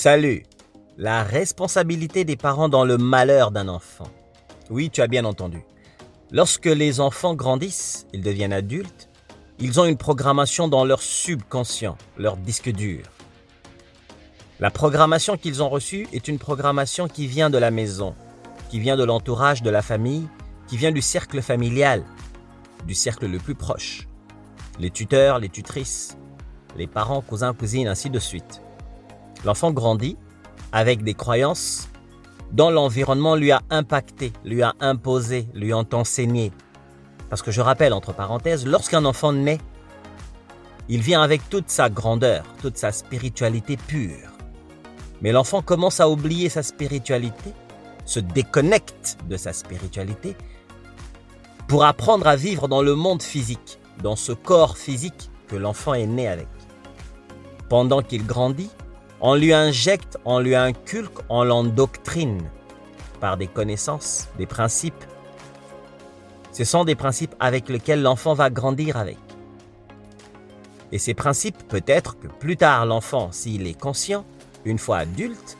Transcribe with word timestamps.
Salut. 0.00 0.44
La 0.96 1.24
responsabilité 1.24 2.24
des 2.24 2.36
parents 2.36 2.68
dans 2.68 2.84
le 2.84 2.98
malheur 2.98 3.50
d'un 3.50 3.66
enfant. 3.66 4.06
Oui, 4.70 4.90
tu 4.90 5.02
as 5.02 5.08
bien 5.08 5.24
entendu. 5.24 5.64
Lorsque 6.30 6.66
les 6.66 7.00
enfants 7.00 7.34
grandissent, 7.34 8.06
ils 8.12 8.22
deviennent 8.22 8.52
adultes, 8.52 9.08
ils 9.58 9.80
ont 9.80 9.86
une 9.86 9.96
programmation 9.96 10.68
dans 10.68 10.84
leur 10.84 11.02
subconscient, 11.02 11.98
leur 12.16 12.36
disque 12.36 12.70
dur. 12.70 13.02
La 14.60 14.70
programmation 14.70 15.36
qu'ils 15.36 15.64
ont 15.64 15.68
reçue 15.68 16.06
est 16.12 16.28
une 16.28 16.38
programmation 16.38 17.08
qui 17.08 17.26
vient 17.26 17.50
de 17.50 17.58
la 17.58 17.72
maison, 17.72 18.14
qui 18.70 18.78
vient 18.78 18.96
de 18.96 19.02
l'entourage 19.02 19.64
de 19.64 19.70
la 19.70 19.82
famille, 19.82 20.28
qui 20.68 20.76
vient 20.76 20.92
du 20.92 21.02
cercle 21.02 21.42
familial, 21.42 22.04
du 22.86 22.94
cercle 22.94 23.26
le 23.26 23.40
plus 23.40 23.56
proche. 23.56 24.06
Les 24.78 24.90
tuteurs, 24.90 25.40
les 25.40 25.48
tutrices, 25.48 26.16
les 26.76 26.86
parents, 26.86 27.20
cousins, 27.20 27.52
cousines, 27.52 27.88
ainsi 27.88 28.10
de 28.10 28.20
suite. 28.20 28.62
L'enfant 29.44 29.72
grandit 29.72 30.16
avec 30.72 31.02
des 31.02 31.14
croyances 31.14 31.88
dont 32.52 32.70
l'environnement 32.70 33.36
lui 33.36 33.52
a 33.52 33.60
impacté, 33.70 34.32
lui 34.44 34.62
a 34.62 34.74
imposé, 34.80 35.46
lui 35.54 35.72
ont 35.74 35.86
enseigné. 35.92 36.52
Parce 37.30 37.42
que 37.42 37.50
je 37.50 37.60
rappelle, 37.60 37.92
entre 37.92 38.14
parenthèses, 38.14 38.66
lorsqu'un 38.66 39.04
enfant 39.04 39.32
naît, 39.32 39.58
il 40.88 41.02
vient 41.02 41.22
avec 41.22 41.48
toute 41.50 41.68
sa 41.68 41.90
grandeur, 41.90 42.44
toute 42.62 42.78
sa 42.78 42.92
spiritualité 42.92 43.76
pure. 43.76 44.30
Mais 45.20 45.32
l'enfant 45.32 45.60
commence 45.60 46.00
à 46.00 46.08
oublier 46.08 46.48
sa 46.48 46.62
spiritualité, 46.62 47.52
se 48.06 48.20
déconnecte 48.20 49.18
de 49.28 49.36
sa 49.36 49.52
spiritualité 49.52 50.34
pour 51.66 51.84
apprendre 51.84 52.26
à 52.26 52.36
vivre 52.36 52.68
dans 52.68 52.80
le 52.80 52.94
monde 52.94 53.22
physique, 53.22 53.78
dans 54.02 54.16
ce 54.16 54.32
corps 54.32 54.78
physique 54.78 55.30
que 55.48 55.56
l'enfant 55.56 55.92
est 55.92 56.06
né 56.06 56.26
avec. 56.26 56.48
Pendant 57.68 58.00
qu'il 58.00 58.26
grandit, 58.26 58.70
on 59.20 59.34
lui 59.34 59.52
injecte, 59.52 60.16
on 60.24 60.38
lui 60.38 60.54
inculque, 60.54 61.18
on 61.28 61.42
l'endoctrine 61.42 62.42
par 63.20 63.36
des 63.36 63.48
connaissances, 63.48 64.28
des 64.38 64.46
principes. 64.46 65.04
Ce 66.52 66.64
sont 66.64 66.84
des 66.84 66.94
principes 66.94 67.34
avec 67.40 67.68
lesquels 67.68 68.02
l'enfant 68.02 68.34
va 68.34 68.50
grandir 68.50 68.96
avec. 68.96 69.18
Et 70.92 70.98
ces 70.98 71.14
principes, 71.14 71.58
peut-être 71.68 72.18
que 72.18 72.28
plus 72.28 72.56
tard 72.56 72.86
l'enfant, 72.86 73.30
s'il 73.32 73.66
est 73.66 73.78
conscient, 73.78 74.24
une 74.64 74.78
fois 74.78 74.98
adulte, 74.98 75.58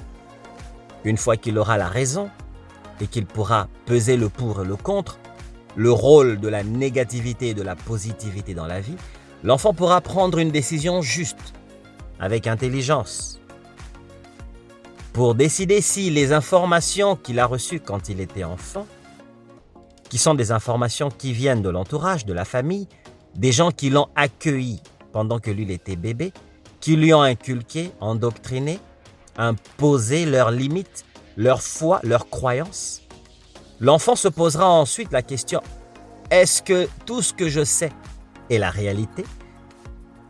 une 1.04 1.16
fois 1.16 1.36
qu'il 1.36 1.58
aura 1.58 1.76
la 1.76 1.88
raison 1.88 2.30
et 3.00 3.06
qu'il 3.06 3.26
pourra 3.26 3.68
peser 3.86 4.16
le 4.16 4.28
pour 4.28 4.62
et 4.62 4.64
le 4.64 4.76
contre, 4.76 5.18
le 5.76 5.92
rôle 5.92 6.40
de 6.40 6.48
la 6.48 6.62
négativité 6.62 7.48
et 7.48 7.54
de 7.54 7.62
la 7.62 7.76
positivité 7.76 8.54
dans 8.54 8.66
la 8.66 8.80
vie, 8.80 8.96
l'enfant 9.44 9.74
pourra 9.74 10.00
prendre 10.00 10.38
une 10.38 10.50
décision 10.50 11.02
juste, 11.02 11.54
avec 12.18 12.46
intelligence, 12.46 13.37
pour 15.18 15.34
décider 15.34 15.80
si 15.80 16.10
les 16.10 16.32
informations 16.32 17.16
qu'il 17.16 17.40
a 17.40 17.46
reçues 17.46 17.80
quand 17.80 18.08
il 18.08 18.20
était 18.20 18.44
enfant, 18.44 18.86
qui 20.08 20.16
sont 20.16 20.36
des 20.36 20.52
informations 20.52 21.10
qui 21.10 21.32
viennent 21.32 21.60
de 21.60 21.68
l'entourage, 21.68 22.24
de 22.24 22.32
la 22.32 22.44
famille, 22.44 22.86
des 23.34 23.50
gens 23.50 23.72
qui 23.72 23.90
l'ont 23.90 24.06
accueilli 24.14 24.80
pendant 25.10 25.40
que 25.40 25.50
lui 25.50 25.72
était 25.72 25.96
bébé, 25.96 26.32
qui 26.78 26.94
lui 26.94 27.12
ont 27.12 27.22
inculqué, 27.22 27.90
endoctriné, 27.98 28.78
imposé 29.36 30.24
leurs 30.24 30.52
limites, 30.52 31.04
leur 31.36 31.62
foi, 31.62 31.98
leurs 32.04 32.30
croyances. 32.30 33.02
L'enfant 33.80 34.14
se 34.14 34.28
posera 34.28 34.70
ensuite 34.70 35.10
la 35.10 35.22
question, 35.22 35.62
est-ce 36.30 36.62
que 36.62 36.88
tout 37.06 37.22
ce 37.22 37.32
que 37.32 37.48
je 37.48 37.64
sais 37.64 37.90
est 38.50 38.58
la 38.58 38.70
réalité? 38.70 39.24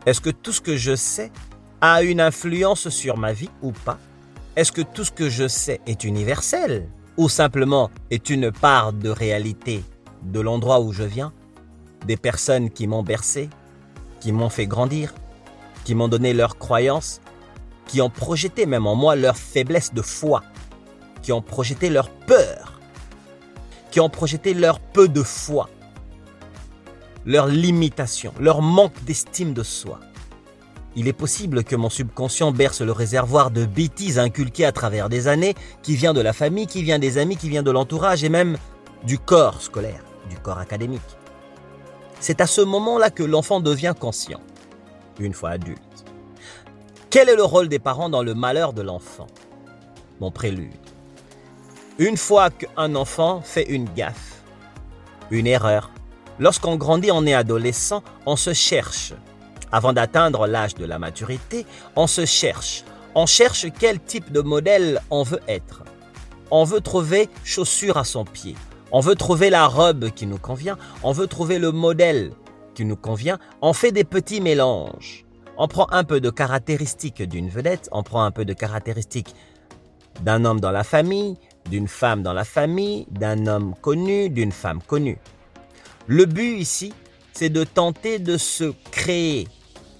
Est-ce 0.07 0.19
que 0.19 0.31
tout 0.31 0.51
ce 0.51 0.61
que 0.61 0.77
je 0.77 0.95
sais 0.95 1.31
a 1.79 2.01
une 2.01 2.21
influence 2.21 2.89
sur 2.89 3.17
ma 3.17 3.33
vie 3.33 3.51
ou 3.61 3.71
pas? 3.71 3.99
Est-ce 4.59 4.73
que 4.73 4.81
tout 4.81 5.05
ce 5.05 5.11
que 5.11 5.29
je 5.29 5.47
sais 5.47 5.79
est 5.87 6.03
universel 6.03 6.89
ou 7.15 7.29
simplement 7.29 7.89
est 8.11 8.29
une 8.29 8.51
part 8.51 8.91
de 8.91 9.07
réalité 9.07 9.85
de 10.21 10.41
l'endroit 10.41 10.81
où 10.81 10.91
je 10.91 11.03
viens, 11.03 11.31
des 12.05 12.17
personnes 12.17 12.69
qui 12.69 12.85
m'ont 12.85 13.01
bercé, 13.01 13.49
qui 14.19 14.33
m'ont 14.33 14.49
fait 14.49 14.67
grandir, 14.67 15.13
qui 15.85 15.95
m'ont 15.95 16.09
donné 16.09 16.33
leurs 16.33 16.57
croyances, 16.57 17.21
qui 17.87 18.01
ont 18.01 18.09
projeté 18.09 18.65
même 18.65 18.85
en 18.85 18.95
moi 18.95 19.15
leur 19.15 19.37
faiblesse 19.37 19.93
de 19.93 20.01
foi, 20.01 20.43
qui 21.21 21.31
ont 21.31 21.41
projeté 21.41 21.89
leur 21.89 22.09
peur, 22.09 22.81
qui 23.91 24.01
ont 24.01 24.09
projeté 24.09 24.53
leur 24.53 24.81
peu 24.81 25.07
de 25.07 25.23
foi, 25.23 25.69
leur 27.25 27.47
limitation, 27.47 28.33
leur 28.41 28.61
manque 28.61 29.05
d'estime 29.05 29.53
de 29.53 29.63
soi? 29.63 30.01
Il 30.95 31.07
est 31.07 31.13
possible 31.13 31.63
que 31.63 31.75
mon 31.75 31.89
subconscient 31.89 32.51
berce 32.51 32.81
le 32.81 32.91
réservoir 32.91 33.51
de 33.51 33.65
bêtises 33.65 34.17
inculquées 34.17 34.65
à 34.65 34.71
travers 34.71 35.07
des 35.07 35.27
années, 35.27 35.55
qui 35.83 35.95
vient 35.95 36.13
de 36.13 36.21
la 36.21 36.33
famille, 36.33 36.67
qui 36.67 36.83
vient 36.83 36.99
des 36.99 37.17
amis, 37.17 37.37
qui 37.37 37.49
vient 37.49 37.63
de 37.63 37.71
l'entourage 37.71 38.23
et 38.23 38.29
même 38.29 38.57
du 39.03 39.19
corps 39.19 39.61
scolaire, 39.61 40.03
du 40.29 40.37
corps 40.37 40.57
académique. 40.57 41.01
C'est 42.19 42.41
à 42.41 42.47
ce 42.47 42.61
moment-là 42.61 43.11
que 43.11 43.23
l'enfant 43.23 43.59
devient 43.59 43.93
conscient, 43.97 44.41
une 45.19 45.33
fois 45.33 45.51
adulte. 45.51 45.79
Quel 47.09 47.29
est 47.29 47.35
le 47.35 47.43
rôle 47.43 47.69
des 47.69 47.79
parents 47.79 48.09
dans 48.09 48.23
le 48.23 48.33
malheur 48.33 48.73
de 48.73 48.81
l'enfant? 48.81 49.27
Mon 50.19 50.31
prélude. 50.31 50.73
Une 51.97 52.17
fois 52.17 52.49
qu'un 52.49 52.95
enfant 52.95 53.41
fait 53.41 53.69
une 53.69 53.85
gaffe, 53.93 54.41
une 55.31 55.47
erreur, 55.47 55.91
lorsqu'on 56.39 56.75
grandit, 56.75 57.11
on 57.11 57.25
est 57.25 57.33
adolescent, 57.33 58.03
on 58.25 58.35
se 58.35 58.53
cherche. 58.53 59.13
Avant 59.71 59.93
d'atteindre 59.93 60.47
l'âge 60.47 60.75
de 60.75 60.85
la 60.85 60.99
maturité, 60.99 61.65
on 61.95 62.07
se 62.07 62.25
cherche. 62.25 62.83
On 63.15 63.25
cherche 63.25 63.67
quel 63.79 63.99
type 63.99 64.31
de 64.31 64.41
modèle 64.41 65.01
on 65.09 65.23
veut 65.23 65.41
être. 65.47 65.83
On 66.51 66.63
veut 66.63 66.81
trouver 66.81 67.29
chaussure 67.43 67.97
à 67.97 68.03
son 68.03 68.25
pied. 68.25 68.55
On 68.91 69.01
veut 69.01 69.15
trouver 69.15 69.49
la 69.49 69.67
robe 69.67 70.09
qui 70.09 70.25
nous 70.25 70.39
convient. 70.39 70.77
On 71.03 71.11
veut 71.11 71.27
trouver 71.27 71.59
le 71.59 71.71
modèle 71.71 72.31
qui 72.73 72.85
nous 72.85 72.95
convient. 72.95 73.37
On 73.61 73.73
fait 73.73 73.91
des 73.91 74.03
petits 74.03 74.41
mélanges. 74.41 75.25
On 75.57 75.67
prend 75.67 75.87
un 75.91 76.03
peu 76.03 76.21
de 76.21 76.29
caractéristiques 76.29 77.21
d'une 77.21 77.49
vedette. 77.49 77.89
On 77.91 78.01
prend 78.01 78.23
un 78.23 78.31
peu 78.31 78.45
de 78.45 78.53
caractéristiques 78.53 79.35
d'un 80.21 80.43
homme 80.45 80.59
dans 80.59 80.71
la 80.71 80.83
famille, 80.83 81.37
d'une 81.69 81.87
femme 81.87 82.23
dans 82.23 82.33
la 82.33 82.45
famille, 82.45 83.05
d'un 83.11 83.45
homme 83.45 83.75
connu, 83.81 84.29
d'une 84.29 84.51
femme 84.51 84.81
connue. 84.81 85.19
Le 86.07 86.25
but 86.25 86.57
ici, 86.57 86.93
c'est 87.33 87.49
de 87.49 87.63
tenter 87.63 88.19
de 88.19 88.37
se 88.37 88.73
créer. 88.91 89.47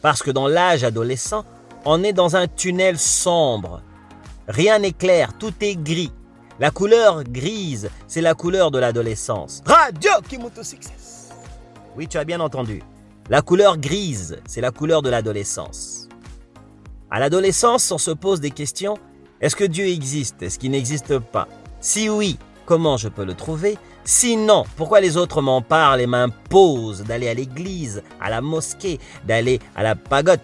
Parce 0.01 0.23
que 0.23 0.31
dans 0.31 0.47
l'âge 0.47 0.83
adolescent, 0.83 1.43
on 1.85 2.03
est 2.03 2.13
dans 2.13 2.35
un 2.35 2.47
tunnel 2.47 2.97
sombre. 2.97 3.81
Rien 4.47 4.79
n'est 4.79 4.93
clair, 4.93 5.33
tout 5.37 5.53
est 5.61 5.75
gris. 5.75 6.11
La 6.59 6.71
couleur 6.71 7.23
grise, 7.23 7.89
c'est 8.07 8.21
la 8.21 8.33
couleur 8.33 8.71
de 8.71 8.79
l'adolescence. 8.79 9.61
Radio 9.65 10.11
Kimoto 10.27 10.63
Success. 10.63 11.29
Oui, 11.95 12.07
tu 12.07 12.17
as 12.17 12.25
bien 12.25 12.39
entendu. 12.39 12.81
La 13.29 13.41
couleur 13.41 13.77
grise, 13.77 14.39
c'est 14.45 14.61
la 14.61 14.71
couleur 14.71 15.01
de 15.01 15.09
l'adolescence. 15.09 16.07
À 17.11 17.19
l'adolescence, 17.19 17.91
on 17.91 17.97
se 17.97 18.11
pose 18.11 18.39
des 18.39 18.51
questions. 18.51 18.97
Est-ce 19.41 19.55
que 19.55 19.63
Dieu 19.63 19.85
existe? 19.85 20.41
Est-ce 20.41 20.59
qu'il 20.59 20.71
n'existe 20.71 21.19
pas? 21.19 21.47
Si 21.79 22.09
oui, 22.09 22.37
comment 22.65 22.97
je 22.97 23.07
peux 23.07 23.23
le 23.23 23.35
trouver? 23.35 23.77
Sinon, 24.11 24.63
pourquoi 24.75 25.01
les 25.01 25.17
autres 25.17 25.39
m'en 25.39 25.61
parlent 25.61 26.01
et 26.01 26.07
m'imposent 26.07 27.03
d'aller 27.03 27.29
à 27.29 27.35
l'église, 27.35 28.01
à 28.19 28.31
la 28.31 28.41
mosquée, 28.41 28.97
d'aller 29.23 29.59
à 29.75 29.83
la 29.83 29.93
pagode 29.95 30.41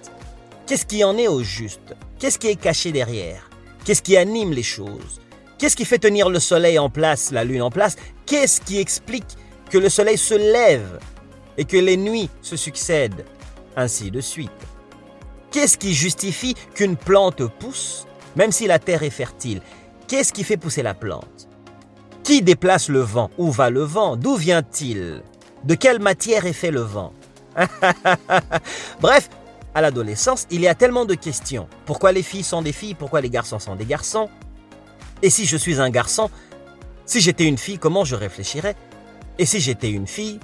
Qu'est-ce 0.68 0.86
qui 0.86 1.04
en 1.04 1.18
est 1.18 1.28
au 1.28 1.42
juste? 1.42 1.96
Qu'est-ce 2.20 2.38
qui 2.38 2.46
est 2.46 2.62
caché 2.62 2.92
derrière? 2.92 3.50
Qu'est-ce 3.84 4.04
qui 4.04 4.18
anime 4.18 4.54
les 4.54 4.62
choses? 4.62 5.20
Qu'est-ce 5.58 5.76
qui 5.76 5.84
fait 5.84 5.98
tenir 5.98 6.30
le 6.30 6.40
soleil 6.40 6.78
en 6.78 6.92
place, 6.92 7.32
la 7.32 7.44
lune 7.44 7.64
en 7.64 7.72
place? 7.72 7.96
Qu'est-ce 8.28 8.62
qui 8.62 8.78
explique 8.78 9.36
que 9.72 9.80
le 9.80 9.90
soleil 9.90 10.20
se 10.20 10.36
lève 10.36 11.00
et 11.58 11.66
que 11.66 11.78
les 11.78 11.98
nuits 11.98 12.30
se 12.44 12.58
succèdent? 12.58 13.26
Ainsi 13.76 14.12
de 14.12 14.22
suite. 14.22 14.52
Qu'est-ce 15.50 15.80
qui 15.80 15.96
justifie 15.96 16.54
qu'une 16.76 16.98
plante 16.98 17.42
pousse, 17.58 18.06
même 18.36 18.52
si 18.52 18.68
la 18.68 18.78
terre 18.78 19.02
est 19.02 19.10
fertile? 19.10 19.64
Qu'est-ce 20.08 20.34
qui 20.34 20.44
fait 20.44 20.56
pousser 20.56 20.84
la 20.84 20.94
plante? 20.94 21.45
Qui 22.26 22.42
déplace 22.42 22.90
le 22.90 23.02
vent? 23.02 23.30
Où 23.38 23.52
va 23.52 23.70
le 23.70 23.84
vent? 23.84 24.16
D'où 24.16 24.36
vient-il? 24.36 25.22
De 25.64 25.76
quelle 25.76 26.00
matière 26.00 26.48
est 26.48 26.54
fait 26.54 26.72
le 26.72 26.82
vent? 26.82 27.14
Bref, 29.00 29.30
à 29.76 29.82
l'adolescence, 29.82 30.48
il 30.50 30.62
y 30.62 30.68
a 30.68 30.74
tellement 30.74 31.06
de 31.06 31.14
questions. 31.14 31.68
Pourquoi 31.86 32.12
les 32.12 32.24
filles 32.24 32.44
sont 32.44 32.64
des 32.64 32.72
filles? 32.72 32.96
Pourquoi 32.96 33.22
les 33.22 33.30
garçons 33.30 33.60
sont 33.60 33.76
des 33.76 33.86
garçons? 33.86 34.28
Et 35.22 35.30
si 35.30 35.46
je 35.46 35.56
suis 35.56 35.80
un 35.80 35.92
garçon, 35.92 36.32
si 37.06 37.22
j'étais 37.22 37.46
une 37.46 37.60
fille, 37.60 37.78
comment 37.78 38.06
je 38.06 38.16
réfléchirais? 38.16 38.76
Et 39.38 39.46
si 39.46 39.60
j'étais 39.60 39.92
une 39.92 40.08
fille 40.08 40.40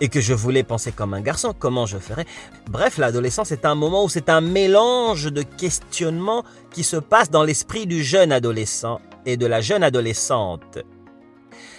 et 0.00 0.08
que 0.08 0.20
je 0.20 0.34
voulais 0.34 0.64
penser 0.64 0.90
comme 0.90 1.14
un 1.14 1.20
garçon, 1.20 1.54
comment 1.56 1.86
je 1.86 1.98
ferais? 1.98 2.26
Bref, 2.68 2.98
l'adolescence 2.98 3.52
est 3.52 3.64
un 3.64 3.76
moment 3.76 4.02
où 4.02 4.08
c'est 4.08 4.28
un 4.28 4.40
mélange 4.40 5.26
de 5.26 5.42
questionnements 5.42 6.42
qui 6.72 6.82
se 6.82 6.96
passe 6.96 7.30
dans 7.30 7.44
l'esprit 7.44 7.86
du 7.86 8.02
jeune 8.02 8.32
adolescent 8.32 9.00
et 9.26 9.36
de 9.36 9.46
la 9.46 9.60
jeune 9.60 9.82
adolescente. 9.82 10.78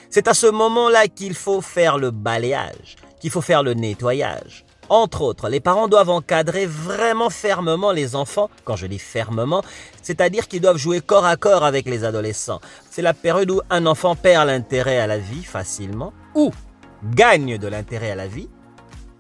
C'est 0.10 0.28
à 0.28 0.34
ce 0.34 0.48
moment-là 0.48 1.08
qu'il 1.08 1.34
faut 1.34 1.62
faire 1.62 1.98
le 1.98 2.12
balayage, 2.12 2.98
qu'il 3.20 3.32
faut 3.32 3.42
faire 3.42 3.64
le 3.64 3.74
nettoyage. 3.74 4.66
Entre 4.90 5.22
autres, 5.22 5.48
les 5.48 5.62
parents 5.62 5.88
doivent 5.88 6.10
encadrer 6.10 6.66
vraiment 6.66 7.30
fermement 7.30 7.94
les 7.94 8.14
enfants. 8.14 8.50
Quand 8.66 8.76
je 8.76 8.88
dis 8.88 9.00
fermement, 9.00 9.64
c'est-à-dire 10.02 10.50
qu'ils 10.50 10.60
doivent 10.60 10.76
jouer 10.76 11.00
corps 11.00 11.26
à 11.26 11.38
corps 11.38 11.64
avec 11.64 11.86
les 11.86 12.04
adolescents. 12.04 12.60
C'est 12.90 13.02
la 13.02 13.14
période 13.14 13.52
où 13.52 13.62
un 13.70 13.86
enfant 13.86 14.18
perd 14.18 14.48
l'intérêt 14.48 15.00
à 15.00 15.08
la 15.08 15.18
vie 15.18 15.46
facilement 15.46 16.12
ou 16.36 16.52
gagne 17.16 17.58
de 17.58 17.68
l'intérêt 17.70 18.12
à 18.12 18.16
la 18.16 18.28
vie. 18.28 18.50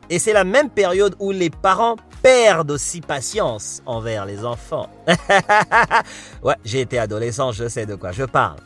Et 0.09 0.19
c'est 0.19 0.33
la 0.33 0.43
même 0.43 0.69
période 0.69 1.15
où 1.19 1.31
les 1.31 1.49
parents 1.49 1.95
perdent 2.21 2.71
aussi 2.71 3.01
patience 3.01 3.81
envers 3.85 4.25
les 4.25 4.45
enfants. 4.45 4.89
ouais, 6.43 6.55
j'ai 6.63 6.81
été 6.81 6.99
adolescent, 6.99 7.51
je 7.51 7.67
sais 7.67 7.85
de 7.85 7.95
quoi 7.95 8.11
je 8.11 8.23
parle. 8.23 8.59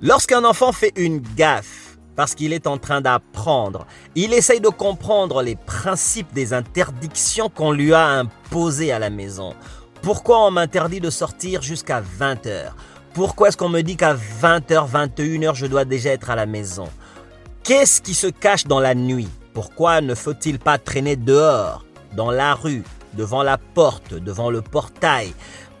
Lorsqu'un 0.00 0.44
enfant 0.44 0.72
fait 0.72 0.92
une 0.96 1.20
gaffe, 1.20 1.94
parce 2.16 2.34
qu'il 2.34 2.52
est 2.52 2.66
en 2.66 2.78
train 2.78 3.00
d'apprendre. 3.00 3.86
Il 4.14 4.32
essaye 4.32 4.60
de 4.60 4.68
comprendre 4.68 5.42
les 5.42 5.56
principes 5.56 6.32
des 6.32 6.52
interdictions 6.52 7.48
qu'on 7.48 7.72
lui 7.72 7.92
a 7.92 8.06
imposées 8.06 8.92
à 8.92 8.98
la 8.98 9.10
maison. 9.10 9.54
Pourquoi 10.02 10.46
on 10.46 10.50
m'interdit 10.50 11.00
de 11.00 11.10
sortir 11.10 11.62
jusqu'à 11.62 12.02
20h 12.02 12.72
Pourquoi 13.14 13.48
est-ce 13.48 13.56
qu'on 13.56 13.68
me 13.68 13.82
dit 13.82 13.96
qu'à 13.96 14.14
20h, 14.14 14.90
21h, 14.90 15.54
je 15.54 15.66
dois 15.66 15.84
déjà 15.84 16.10
être 16.10 16.30
à 16.30 16.36
la 16.36 16.46
maison? 16.46 16.88
Qu'est-ce 17.62 18.02
qui 18.02 18.14
se 18.14 18.26
cache 18.26 18.66
dans 18.66 18.80
la 18.80 18.94
nuit? 18.94 19.28
Pourquoi 19.54 20.00
ne 20.00 20.14
faut-il 20.14 20.58
pas 20.58 20.78
traîner 20.78 21.16
dehors, 21.16 21.83
dans 22.14 22.30
la 22.30 22.54
rue, 22.54 22.82
devant 23.14 23.42
la 23.42 23.58
porte, 23.58 24.14
devant 24.14 24.50
le 24.50 24.62
portail. 24.62 25.32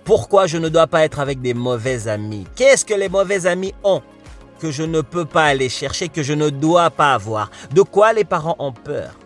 Pourquoi 0.04 0.46
je 0.46 0.58
ne 0.58 0.68
dois 0.68 0.86
pas 0.86 1.04
être 1.04 1.20
avec 1.20 1.40
des 1.40 1.54
mauvais 1.54 2.08
amis? 2.08 2.46
Qu'est-ce 2.56 2.84
que 2.84 2.94
les 2.94 3.08
mauvais 3.08 3.46
amis 3.46 3.72
ont 3.84 4.02
que 4.60 4.70
je 4.70 4.82
ne 4.82 5.00
peux 5.00 5.24
pas 5.24 5.44
aller 5.44 5.68
chercher, 5.68 6.08
que 6.08 6.22
je 6.22 6.32
ne 6.32 6.50
dois 6.50 6.90
pas 6.90 7.14
avoir? 7.14 7.50
De 7.72 7.82
quoi 7.82 8.12
les 8.12 8.24
parents 8.24 8.56
ont 8.58 8.72
peur? 8.72 9.18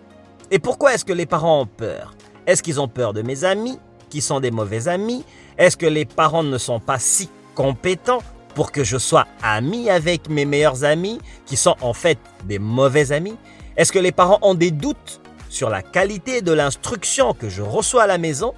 Et 0.50 0.58
pourquoi 0.58 0.94
est-ce 0.94 1.04
que 1.04 1.12
les 1.12 1.26
parents 1.26 1.62
ont 1.62 1.66
peur? 1.66 2.14
Est-ce 2.46 2.62
qu'ils 2.62 2.80
ont 2.80 2.88
peur 2.88 3.12
de 3.12 3.22
mes 3.22 3.44
amis, 3.44 3.78
qui 4.08 4.20
sont 4.20 4.40
des 4.40 4.50
mauvais 4.50 4.88
amis? 4.88 5.24
Est-ce 5.58 5.76
que 5.76 5.86
les 5.86 6.04
parents 6.04 6.44
ne 6.44 6.58
sont 6.58 6.80
pas 6.80 6.98
si 6.98 7.28
compétents 7.54 8.22
pour 8.54 8.72
que 8.72 8.84
je 8.84 8.96
sois 8.96 9.26
ami 9.42 9.90
avec 9.90 10.30
mes 10.30 10.44
meilleurs 10.44 10.84
amis, 10.84 11.18
qui 11.44 11.56
sont 11.56 11.76
en 11.80 11.92
fait 11.92 12.18
des 12.44 12.58
mauvais 12.58 13.12
amis? 13.12 13.36
Est-ce 13.76 13.92
que 13.92 13.98
les 13.98 14.12
parents 14.12 14.38
ont 14.42 14.54
des 14.54 14.70
doutes 14.70 15.20
sur 15.48 15.70
la 15.70 15.82
qualité 15.82 16.42
de 16.42 16.52
l'instruction 16.52 17.34
que 17.34 17.48
je 17.48 17.62
reçois 17.62 18.04
à 18.04 18.06
la 18.06 18.18
maison, 18.18 18.54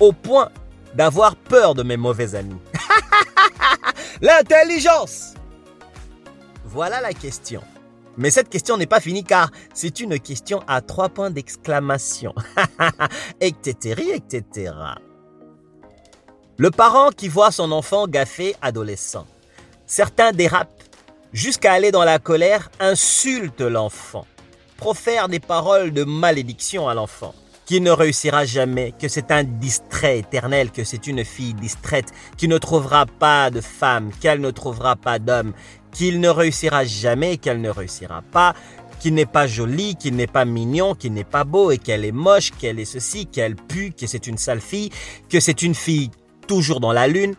au 0.00 0.12
point 0.12 0.50
d'avoir 0.94 1.36
peur 1.36 1.74
de 1.74 1.82
mes 1.82 1.96
mauvais 1.96 2.34
amis 2.34 2.60
L'intelligence 4.20 5.34
voilà 6.74 7.00
la 7.00 7.12
question. 7.12 7.62
Mais 8.16 8.30
cette 8.30 8.48
question 8.48 8.76
n'est 8.76 8.86
pas 8.86 8.98
finie 8.98 9.22
car 9.22 9.50
c'est 9.72 10.00
une 10.00 10.18
question 10.18 10.60
à 10.66 10.80
trois 10.80 11.08
points 11.08 11.30
d'exclamation. 11.30 12.34
etc. 13.40 14.02
etc. 14.12 14.74
Le 16.56 16.70
parent 16.72 17.10
qui 17.10 17.28
voit 17.28 17.52
son 17.52 17.70
enfant 17.70 18.08
gaffé 18.08 18.56
adolescent. 18.60 19.24
Certains 19.86 20.32
dérapent 20.32 20.82
jusqu'à 21.32 21.74
aller 21.74 21.92
dans 21.92 22.04
la 22.04 22.18
colère, 22.18 22.70
insultent 22.80 23.60
l'enfant, 23.60 24.26
profèrent 24.76 25.28
des 25.28 25.40
paroles 25.40 25.92
de 25.92 26.04
malédiction 26.04 26.88
à 26.88 26.94
l'enfant 26.94 27.34
qui 27.66 27.80
ne 27.80 27.90
réussira 27.90 28.44
jamais, 28.44 28.92
que 29.00 29.08
c'est 29.08 29.30
un 29.30 29.42
distrait 29.42 30.18
éternel, 30.18 30.70
que 30.70 30.84
c'est 30.84 31.06
une 31.06 31.24
fille 31.24 31.54
distraite, 31.54 32.12
qui 32.36 32.48
ne 32.48 32.58
trouvera 32.58 33.06
pas 33.06 33.50
de 33.50 33.60
femme, 33.60 34.10
qu'elle 34.20 34.40
ne 34.40 34.50
trouvera 34.50 34.96
pas 34.96 35.18
d'homme, 35.18 35.52
qu'il 35.92 36.20
ne 36.20 36.28
réussira 36.28 36.84
jamais, 36.84 37.38
qu'elle 37.38 37.60
ne 37.60 37.70
réussira 37.70 38.22
pas, 38.32 38.54
qu'il 39.00 39.14
n'est 39.14 39.26
pas 39.26 39.46
joli, 39.46 39.96
qu'il 39.96 40.16
n'est 40.16 40.26
pas 40.26 40.44
mignon, 40.44 40.94
qu'il 40.94 41.12
n'est 41.12 41.24
pas 41.24 41.44
beau 41.44 41.70
et 41.70 41.78
qu'elle 41.78 42.04
est 42.04 42.12
moche, 42.12 42.50
qu'elle 42.52 42.78
est 42.78 42.84
ceci, 42.84 43.26
qu'elle 43.26 43.56
pue, 43.56 43.92
que 43.92 44.06
c'est 44.06 44.26
une 44.26 44.38
sale 44.38 44.60
fille, 44.60 44.90
que 45.28 45.40
c'est 45.40 45.62
une 45.62 45.74
fille 45.74 46.10
toujours 46.46 46.80
dans 46.80 46.92
la 46.92 47.06
lune. 47.06 47.34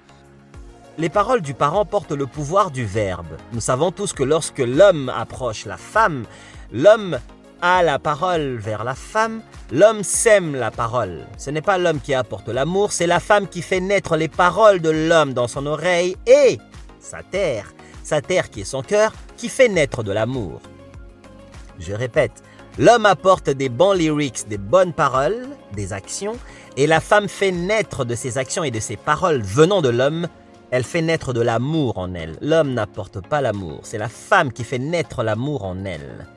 Les 0.98 1.10
paroles 1.10 1.42
du 1.42 1.54
parent 1.54 1.86
portent 1.86 2.14
le 2.14 2.26
pouvoir 2.26 2.72
du 2.72 2.86
verbe. 2.86 3.38
Nous 3.52 3.60
savons 3.60 3.92
tous 3.92 4.14
que 4.14 4.24
lorsque 4.24 4.60
l'homme 4.60 5.10
approche 5.10 5.66
la 5.66 5.78
femme, 5.78 6.26
l'homme 6.71 7.19
a 7.62 7.83
la 7.83 8.00
parole 8.00 8.57
vers 8.57 8.83
la 8.83 8.95
femme, 8.95 9.41
l'homme 9.71 10.03
sème 10.03 10.56
la 10.56 10.71
parole. 10.71 11.25
Ce 11.38 11.50
n'est 11.50 11.62
pas 11.62 11.77
l'homme 11.77 12.00
qui 12.00 12.13
apporte 12.13 12.50
l'amour, 12.50 12.91
c'est 12.91 13.07
la 13.07 13.19
femme 13.19 13.47
qui 13.47 13.62
fait 13.62 13.79
naître 13.79 14.17
les 14.17 14.27
paroles 14.27 14.79
de 14.79 14.89
l'homme 14.89 15.33
dans 15.33 15.47
son 15.47 15.65
oreille 15.65 16.15
et 16.27 16.59
sa 17.00 17.23
terre 17.23 17.73
sa 18.06 18.21
terre 18.21 18.50
qui 18.50 18.62
est 18.62 18.65
son 18.65 18.83
cœur, 18.83 19.12
qui 19.35 19.50
fait 19.50 19.67
naître 19.67 20.03
de 20.03 20.12
l'amour. 20.12 20.62
Je 21.79 21.91
répète, 21.91 22.44
l'homme 22.77 23.06
apporte 23.06 23.50
des 23.50 23.67
bons 23.67 23.94
lyrics, 23.94 24.47
des 24.47 24.59
bonnes 24.59 24.94
paroles, 24.94 25.47
des 25.73 25.91
actions, 25.91 26.38
et 26.77 26.88
la 26.88 27.01
femme 27.01 27.27
fait 27.27 27.51
naître 27.51 28.06
de 28.06 28.15
ses 28.15 28.38
actions 28.38 28.63
et 28.63 28.71
de 28.71 28.79
ses 28.79 28.95
paroles 28.95 29.41
venant 29.41 29.81
de 29.81 29.89
l'homme, 29.89 30.27
elle 30.71 30.83
fait 30.83 31.01
naître 31.01 31.33
de 31.33 31.41
l'amour 31.41 31.97
en 31.97 32.13
elle. 32.13 32.38
L'homme 32.41 32.73
n'apporte 32.73 33.27
pas 33.27 33.41
l'amour, 33.41 33.79
c'est 33.83 33.97
la 33.97 34.09
femme 34.09 34.53
qui 34.53 34.63
fait 34.63 34.79
naître 34.79 35.23
l'amour 35.23 35.65
en 35.65 35.83
elle. 35.83 36.27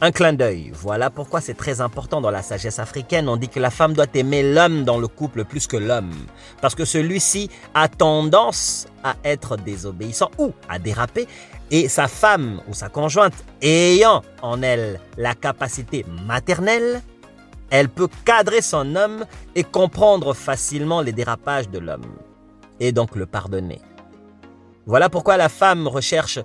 Un 0.00 0.10
clin 0.10 0.32
d'œil, 0.32 0.72
voilà 0.74 1.08
pourquoi 1.08 1.40
c'est 1.40 1.54
très 1.54 1.80
important 1.80 2.20
dans 2.20 2.32
la 2.32 2.42
sagesse 2.42 2.80
africaine. 2.80 3.28
On 3.28 3.36
dit 3.36 3.48
que 3.48 3.60
la 3.60 3.70
femme 3.70 3.92
doit 3.94 4.08
aimer 4.14 4.42
l'homme 4.42 4.82
dans 4.82 4.98
le 4.98 5.06
couple 5.06 5.44
plus 5.44 5.68
que 5.68 5.76
l'homme. 5.76 6.12
Parce 6.60 6.74
que 6.74 6.84
celui-ci 6.84 7.48
a 7.74 7.86
tendance 7.88 8.86
à 9.04 9.14
être 9.24 9.56
désobéissant 9.56 10.32
ou 10.36 10.52
à 10.68 10.80
déraper. 10.80 11.28
Et 11.70 11.88
sa 11.88 12.08
femme 12.08 12.60
ou 12.68 12.74
sa 12.74 12.88
conjointe 12.88 13.34
ayant 13.62 14.22
en 14.42 14.62
elle 14.62 15.00
la 15.16 15.34
capacité 15.34 16.04
maternelle, 16.26 17.00
elle 17.70 17.88
peut 17.88 18.08
cadrer 18.24 18.62
son 18.62 18.96
homme 18.96 19.24
et 19.54 19.62
comprendre 19.62 20.34
facilement 20.34 21.02
les 21.02 21.12
dérapages 21.12 21.68
de 21.68 21.78
l'homme. 21.78 22.16
Et 22.80 22.90
donc 22.90 23.14
le 23.14 23.26
pardonner. 23.26 23.80
Voilà 24.86 25.08
pourquoi 25.08 25.36
la 25.36 25.48
femme 25.48 25.86
recherche 25.86 26.40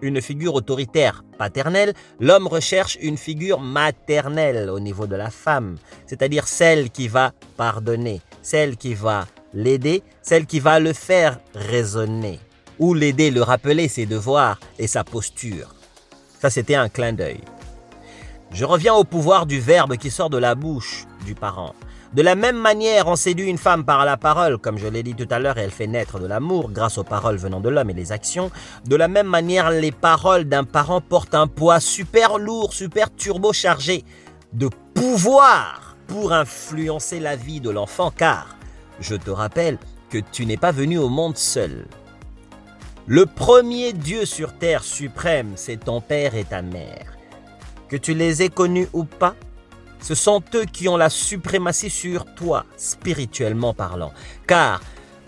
une 0.00 0.20
figure 0.20 0.54
autoritaire 0.54 1.23
paternelle, 1.34 1.94
l'homme 2.20 2.46
recherche 2.46 2.96
une 3.00 3.16
figure 3.16 3.60
maternelle 3.60 4.70
au 4.70 4.80
niveau 4.80 5.06
de 5.06 5.16
la 5.16 5.30
femme, 5.30 5.76
c'est-à-dire 6.06 6.48
celle 6.48 6.90
qui 6.90 7.08
va 7.08 7.32
pardonner, 7.56 8.20
celle 8.42 8.76
qui 8.76 8.94
va 8.94 9.26
l'aider, 9.52 10.02
celle 10.22 10.46
qui 10.46 10.60
va 10.60 10.80
le 10.80 10.92
faire 10.92 11.38
raisonner, 11.54 12.40
ou 12.78 12.94
l'aider, 12.94 13.30
le 13.30 13.42
rappeler 13.42 13.88
ses 13.88 14.06
devoirs 14.06 14.58
et 14.78 14.86
sa 14.86 15.04
posture. 15.04 15.74
Ça, 16.40 16.50
c'était 16.50 16.74
un 16.74 16.88
clin 16.88 17.12
d'œil. 17.12 17.40
Je 18.50 18.64
reviens 18.64 18.94
au 18.94 19.04
pouvoir 19.04 19.46
du 19.46 19.58
verbe 19.58 19.96
qui 19.96 20.10
sort 20.10 20.30
de 20.30 20.38
la 20.38 20.54
bouche 20.54 21.06
du 21.24 21.34
parent. 21.34 21.74
De 22.14 22.22
la 22.22 22.36
même 22.36 22.56
manière, 22.56 23.08
on 23.08 23.16
séduit 23.16 23.50
une 23.50 23.58
femme 23.58 23.84
par 23.84 24.04
la 24.04 24.16
parole, 24.16 24.58
comme 24.58 24.78
je 24.78 24.86
l'ai 24.86 25.02
dit 25.02 25.16
tout 25.16 25.26
à 25.30 25.40
l'heure, 25.40 25.58
et 25.58 25.62
elle 25.62 25.72
fait 25.72 25.88
naître 25.88 26.20
de 26.20 26.26
l'amour 26.26 26.70
grâce 26.70 26.96
aux 26.96 27.02
paroles 27.02 27.38
venant 27.38 27.58
de 27.58 27.68
l'homme 27.68 27.90
et 27.90 27.94
les 27.94 28.12
actions. 28.12 28.52
De 28.86 28.94
la 28.94 29.08
même 29.08 29.26
manière, 29.26 29.72
les 29.72 29.90
paroles 29.90 30.44
d'un 30.44 30.62
parent 30.62 31.00
portent 31.00 31.34
un 31.34 31.48
poids 31.48 31.80
super 31.80 32.38
lourd, 32.38 32.72
super 32.72 33.12
turbo-chargé 33.12 34.04
de 34.52 34.70
pouvoir 34.94 35.96
pour 36.06 36.32
influencer 36.32 37.18
la 37.18 37.34
vie 37.34 37.60
de 37.60 37.70
l'enfant, 37.70 38.12
car, 38.16 38.58
je 39.00 39.16
te 39.16 39.32
rappelle, 39.32 39.78
que 40.08 40.18
tu 40.18 40.46
n'es 40.46 40.56
pas 40.56 40.70
venu 40.70 40.98
au 40.98 41.08
monde 41.08 41.36
seul. 41.36 41.84
Le 43.08 43.26
premier 43.26 43.92
Dieu 43.92 44.24
sur 44.24 44.56
terre 44.56 44.84
suprême, 44.84 45.54
c'est 45.56 45.84
ton 45.84 46.00
père 46.00 46.36
et 46.36 46.44
ta 46.44 46.62
mère. 46.62 47.16
Que 47.88 47.96
tu 47.96 48.14
les 48.14 48.40
aies 48.40 48.50
connus 48.50 48.88
ou 48.92 49.02
pas, 49.02 49.34
ce 50.04 50.14
sont 50.14 50.42
eux 50.54 50.66
qui 50.66 50.86
ont 50.86 50.98
la 50.98 51.08
suprématie 51.08 51.88
sur 51.88 52.26
toi, 52.34 52.66
spirituellement 52.76 53.72
parlant. 53.72 54.12
Car, 54.46 54.82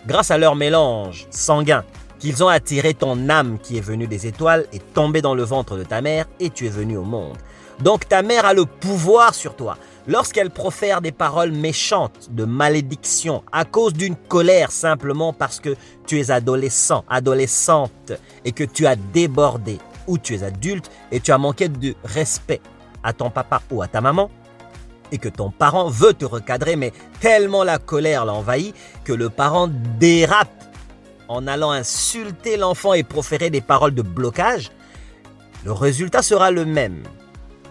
grâce 0.05 0.29
à 0.29 0.37
leur 0.37 0.55
mélange 0.55 1.25
sanguin, 1.31 1.83
qu'ils 2.19 2.43
ont 2.43 2.47
attiré 2.47 2.93
ton 2.93 3.27
âme 3.27 3.57
qui 3.57 3.77
est 3.77 3.81
venue 3.81 4.05
des 4.05 4.27
étoiles 4.27 4.67
et 4.71 4.77
tombé 4.79 5.23
dans 5.23 5.33
le 5.33 5.41
ventre 5.41 5.77
de 5.77 5.83
ta 5.83 6.01
mère 6.01 6.25
et 6.39 6.51
tu 6.51 6.67
es 6.67 6.69
venu 6.69 6.95
au 6.95 7.03
monde. 7.03 7.37
Donc 7.79 8.07
ta 8.07 8.21
mère 8.21 8.45
a 8.45 8.53
le 8.53 8.65
pouvoir 8.65 9.33
sur 9.33 9.55
toi. 9.55 9.79
Lorsqu'elle 10.07 10.51
profère 10.51 11.01
des 11.01 11.11
paroles 11.11 11.51
méchantes, 11.51 12.29
de 12.29 12.45
malédiction, 12.45 13.43
à 13.51 13.65
cause 13.65 13.93
d'une 13.93 14.15
colère 14.15 14.71
simplement 14.71 15.33
parce 15.33 15.59
que 15.59 15.75
tu 16.05 16.19
es 16.19 16.29
adolescent, 16.29 17.03
adolescente, 17.09 18.13
et 18.45 18.51
que 18.51 18.63
tu 18.63 18.85
as 18.85 18.95
débordé, 18.95 19.79
ou 20.05 20.19
tu 20.19 20.35
es 20.35 20.43
adulte 20.43 20.91
et 21.11 21.19
tu 21.19 21.31
as 21.31 21.37
manqué 21.39 21.67
de 21.67 21.95
respect 22.03 22.61
à 23.03 23.13
ton 23.13 23.31
papa 23.31 23.61
ou 23.71 23.81
à 23.81 23.87
ta 23.87 24.01
maman, 24.01 24.29
et 25.11 25.17
que 25.17 25.29
ton 25.29 25.51
parent 25.51 25.89
veut 25.89 26.13
te 26.13 26.25
recadrer, 26.25 26.75
mais 26.75 26.93
tellement 27.19 27.63
la 27.63 27.77
colère 27.77 28.25
l'a 28.25 28.33
envahi 28.33 28.73
que 29.03 29.13
le 29.13 29.29
parent 29.29 29.69
dérape 29.99 30.63
en 31.27 31.47
allant 31.47 31.71
insulter 31.71 32.57
l'enfant 32.57 32.93
et 32.93 33.03
proférer 33.03 33.49
des 33.49 33.61
paroles 33.61 33.93
de 33.93 34.01
blocage, 34.01 34.71
le 35.65 35.71
résultat 35.71 36.21
sera 36.21 36.51
le 36.51 36.65
même 36.65 37.03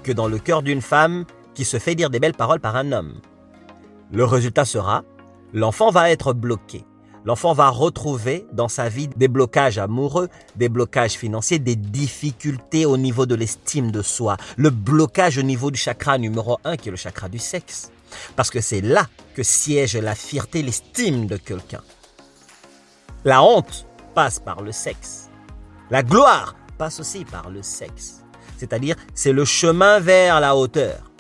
que 0.02 0.12
dans 0.12 0.28
le 0.28 0.38
cœur 0.38 0.62
d'une 0.62 0.82
femme 0.82 1.24
qui 1.54 1.64
se 1.64 1.78
fait 1.78 1.94
dire 1.94 2.10
des 2.10 2.20
belles 2.20 2.34
paroles 2.34 2.60
par 2.60 2.76
un 2.76 2.92
homme. 2.92 3.14
Le 4.12 4.24
résultat 4.24 4.64
sera, 4.64 5.04
l'enfant 5.52 5.90
va 5.90 6.10
être 6.10 6.32
bloqué. 6.32 6.84
L'enfant 7.26 7.52
va 7.52 7.68
retrouver 7.68 8.46
dans 8.52 8.68
sa 8.68 8.88
vie 8.88 9.08
des 9.08 9.28
blocages 9.28 9.76
amoureux, 9.76 10.28
des 10.54 10.70
blocages 10.70 11.14
financiers, 11.14 11.58
des 11.58 11.76
difficultés 11.76 12.86
au 12.86 12.96
niveau 12.96 13.26
de 13.26 13.34
l'estime 13.34 13.90
de 13.90 14.00
soi, 14.00 14.36
le 14.56 14.70
blocage 14.70 15.36
au 15.36 15.42
niveau 15.42 15.70
du 15.70 15.78
chakra 15.78 16.16
numéro 16.16 16.58
1 16.64 16.76
qui 16.76 16.88
est 16.88 16.92
le 16.92 16.96
chakra 16.96 17.28
du 17.28 17.38
sexe. 17.38 17.90
Parce 18.36 18.50
que 18.50 18.60
c'est 18.60 18.80
là 18.80 19.08
que 19.34 19.42
siège 19.42 19.96
la 19.96 20.14
fierté, 20.14 20.62
l'estime 20.62 21.26
de 21.26 21.36
quelqu'un. 21.36 21.82
La 23.24 23.42
honte 23.42 23.86
passe 24.14 24.38
par 24.38 24.62
le 24.62 24.70
sexe. 24.70 25.28
La 25.90 26.04
gloire 26.04 26.54
passe 26.78 27.00
aussi 27.00 27.24
par 27.24 27.50
le 27.50 27.62
sexe. 27.62 28.22
C'est-à-dire, 28.56 28.96
c'est 29.14 29.32
le 29.32 29.44
chemin 29.44 29.98
vers 29.98 30.40
la 30.40 30.56
hauteur. 30.56 31.10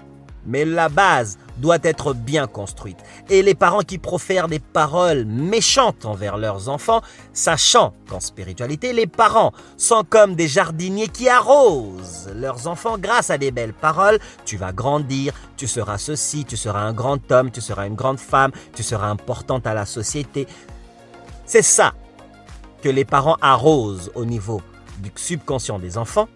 Mais 0.46 0.64
la 0.64 0.88
base 0.88 1.36
doit 1.58 1.78
être 1.82 2.14
bien 2.14 2.46
construite. 2.46 2.98
Et 3.28 3.42
les 3.42 3.54
parents 3.54 3.80
qui 3.80 3.98
profèrent 3.98 4.48
des 4.48 4.58
paroles 4.58 5.24
méchantes 5.24 6.04
envers 6.04 6.36
leurs 6.36 6.68
enfants, 6.68 7.02
sachant 7.32 7.94
qu'en 8.08 8.20
spiritualité, 8.20 8.92
les 8.92 9.06
parents 9.06 9.52
sont 9.76 10.04
comme 10.08 10.34
des 10.34 10.48
jardiniers 10.48 11.08
qui 11.08 11.28
arrosent 11.28 12.30
leurs 12.34 12.66
enfants 12.66 12.98
grâce 12.98 13.30
à 13.30 13.38
des 13.38 13.50
belles 13.50 13.74
paroles, 13.74 14.18
tu 14.44 14.56
vas 14.56 14.72
grandir, 14.72 15.32
tu 15.56 15.66
seras 15.66 15.98
ceci, 15.98 16.44
tu 16.44 16.56
seras 16.56 16.80
un 16.80 16.92
grand 16.92 17.30
homme, 17.32 17.50
tu 17.50 17.60
seras 17.60 17.86
une 17.86 17.94
grande 17.94 18.18
femme, 18.18 18.52
tu 18.74 18.82
seras 18.82 19.08
importante 19.08 19.66
à 19.66 19.74
la 19.74 19.86
société. 19.86 20.46
C'est 21.46 21.62
ça 21.62 21.94
que 22.82 22.88
les 22.88 23.04
parents 23.04 23.36
arrosent 23.40 24.10
au 24.14 24.24
niveau 24.24 24.60
du 24.98 25.10
subconscient 25.14 25.78
des 25.78 25.98
enfants. 25.98 26.28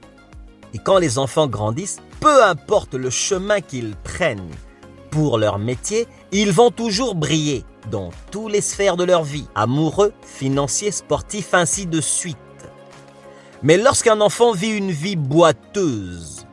Et 0.73 0.79
quand 0.79 0.99
les 0.99 1.19
enfants 1.19 1.49
grandissent, 1.49 1.99
peu 2.21 2.45
importe 2.45 2.95
le 2.95 3.11
chemin 3.11 3.61
qu'ils 3.61 3.97
prennent 3.97 4.51
pour 5.11 5.39
leur 5.39 5.59
métier, 5.59 6.07
ils 6.33 6.53
vont 6.53 6.71
toujours 6.71 7.15
briller 7.15 7.65
dans 7.91 8.11
toutes 8.31 8.53
les 8.53 8.61
sphères 8.61 8.97
de 8.97 9.05
leur 9.05 9.25
vie, 9.25 9.47
amoureux, 9.55 10.13
financiers, 10.23 10.91
sportifs, 10.91 11.55
ainsi 11.55 11.87
de 11.87 12.01
suite. 12.01 12.37
Mais 13.63 13.77
lorsqu'un 13.77 14.21
enfant 14.21 14.53
vit 14.53 14.71
une 14.71 14.91
vie 14.91 15.17
boiteuse, 15.17 16.47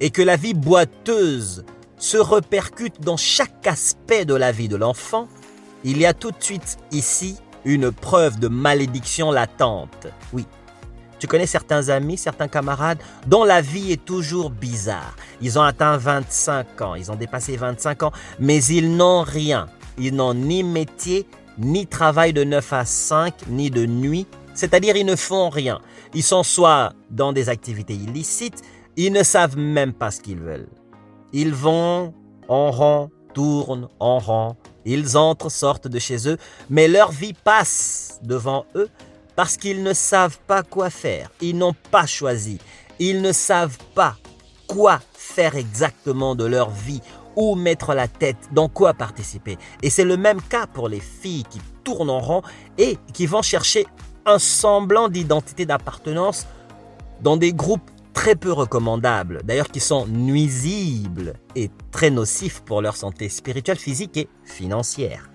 et 0.00 0.10
que 0.10 0.22
la 0.22 0.36
vie 0.36 0.54
boiteuse 0.54 1.64
se 1.98 2.16
repercute 2.16 3.00
dans 3.02 3.18
chaque 3.18 3.66
aspect 3.66 4.24
de 4.24 4.34
la 4.34 4.50
vie 4.50 4.68
de 4.68 4.76
l'enfant, 4.76 5.28
il 5.84 5.98
y 5.98 6.06
a 6.06 6.14
tout 6.14 6.30
de 6.30 6.42
suite 6.42 6.78
ici 6.90 7.36
une 7.64 7.92
preuve 7.92 8.38
de 8.38 8.48
malédiction 8.48 9.30
latente. 9.30 10.06
Oui, 10.32 10.46
tu 11.20 11.26
connais 11.26 11.46
certains 11.46 11.90
amis, 11.90 12.16
certains 12.16 12.48
camarades 12.48 12.98
dont 13.26 13.44
la 13.44 13.60
vie 13.60 13.92
est 13.92 14.04
toujours 14.04 14.50
bizarre. 14.50 15.14
Ils 15.42 15.58
ont 15.58 15.62
atteint 15.62 15.98
25 15.98 16.80
ans, 16.80 16.94
ils 16.94 17.12
ont 17.12 17.14
dépassé 17.14 17.56
25 17.56 18.02
ans, 18.04 18.12
mais 18.40 18.64
ils 18.64 18.96
n'ont 18.96 19.22
rien. 19.22 19.66
Ils 19.98 20.14
n'ont 20.14 20.32
ni 20.32 20.64
métier, 20.64 21.26
ni 21.58 21.86
travail 21.86 22.32
de 22.32 22.42
9 22.42 22.72
à 22.72 22.84
5, 22.86 23.48
ni 23.48 23.70
de 23.70 23.84
nuit. 23.84 24.26
C'est-à-dire 24.54 24.96
ils 24.96 25.04
ne 25.04 25.14
font 25.14 25.50
rien. 25.50 25.80
Ils 26.14 26.22
sont 26.22 26.42
soit 26.42 26.94
dans 27.10 27.34
des 27.34 27.50
activités 27.50 27.94
illicites, 27.94 28.62
ils 28.96 29.12
ne 29.12 29.22
savent 29.22 29.58
même 29.58 29.92
pas 29.92 30.10
ce 30.10 30.22
qu'ils 30.22 30.40
veulent. 30.40 30.68
Ils 31.34 31.54
vont 31.54 32.14
en 32.48 32.70
rond, 32.70 33.10
tournent 33.34 33.88
en 34.00 34.18
rond, 34.18 34.56
ils 34.86 35.18
entrent, 35.18 35.50
sortent 35.50 35.86
de 35.86 35.98
chez 35.98 36.28
eux, 36.28 36.38
mais 36.70 36.88
leur 36.88 37.12
vie 37.12 37.34
passe 37.34 38.20
devant 38.22 38.64
eux 38.74 38.88
parce 39.36 39.56
qu'ils 39.56 39.82
ne 39.82 39.92
savent 39.92 40.38
pas 40.46 40.62
quoi 40.62 40.90
faire. 40.90 41.30
Ils 41.40 41.56
n'ont 41.56 41.74
pas 41.90 42.06
choisi. 42.06 42.58
Ils 42.98 43.22
ne 43.22 43.32
savent 43.32 43.78
pas 43.94 44.16
quoi 44.66 45.00
faire 45.12 45.56
exactement 45.56 46.34
de 46.34 46.44
leur 46.44 46.70
vie, 46.70 47.00
où 47.36 47.54
mettre 47.54 47.94
la 47.94 48.08
tête, 48.08 48.36
dans 48.52 48.68
quoi 48.68 48.94
participer. 48.94 49.56
Et 49.82 49.90
c'est 49.90 50.04
le 50.04 50.16
même 50.16 50.42
cas 50.42 50.66
pour 50.66 50.88
les 50.88 51.00
filles 51.00 51.44
qui 51.48 51.60
tournent 51.84 52.10
en 52.10 52.20
rond 52.20 52.42
et 52.78 52.98
qui 53.12 53.26
vont 53.26 53.42
chercher 53.42 53.86
un 54.26 54.38
semblant 54.38 55.08
d'identité 55.08 55.66
d'appartenance 55.66 56.46
dans 57.22 57.36
des 57.36 57.52
groupes 57.52 57.90
très 58.12 58.34
peu 58.34 58.52
recommandables, 58.52 59.40
d'ailleurs 59.44 59.68
qui 59.68 59.80
sont 59.80 60.06
nuisibles 60.06 61.34
et 61.56 61.70
très 61.90 62.10
nocifs 62.10 62.60
pour 62.60 62.82
leur 62.82 62.96
santé 62.96 63.28
spirituelle, 63.28 63.78
physique 63.78 64.16
et 64.16 64.28
financière. 64.44 65.30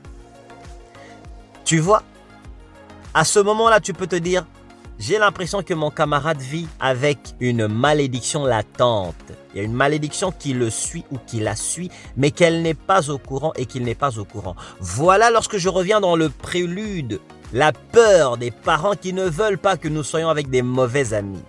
Tu 1.64 1.80
vois, 1.80 2.04
à 3.16 3.24
ce 3.24 3.40
moment-là, 3.40 3.80
tu 3.80 3.94
peux 3.94 4.08
te 4.08 4.18
dire, 4.18 4.46
j'ai 5.00 5.18
l'impression 5.18 5.64
que 5.64 5.74
mon 5.74 5.90
camarade 5.90 6.42
vit 6.42 6.68
avec 6.82 7.18
une 7.40 7.66
malédiction 7.66 8.44
latente. 8.44 9.16
Il 9.54 9.58
y 9.58 9.62
a 9.62 9.64
une 9.64 9.74
malédiction 9.74 10.34
qui 10.38 10.54
le 10.54 10.70
suit 10.70 11.06
ou 11.12 11.18
qui 11.26 11.40
la 11.40 11.56
suit, 11.56 11.90
mais 12.18 12.32
qu'elle 12.32 12.62
n'est 12.62 12.74
pas 12.74 13.10
au 13.10 13.18
courant 13.18 13.54
et 13.56 13.68
qu'il 13.68 13.84
n'est 13.84 13.96
pas 13.96 14.20
au 14.20 14.26
courant. 14.26 14.58
Voilà 14.82 15.32
lorsque 15.32 15.56
je 15.56 15.70
reviens 15.70 16.02
dans 16.02 16.18
le 16.18 16.30
prélude, 16.30 17.22
la 17.54 17.72
peur 17.72 18.36
des 18.36 18.52
parents 18.52 18.96
qui 18.96 19.14
ne 19.14 19.24
veulent 19.24 19.58
pas 19.60 19.78
que 19.78 19.88
nous 19.88 20.04
soyons 20.04 20.28
avec 20.28 20.50
des 20.50 20.62
mauvais 20.62 21.14
amis. 21.14 21.44